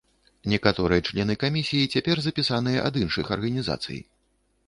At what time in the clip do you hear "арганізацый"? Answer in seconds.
3.35-3.99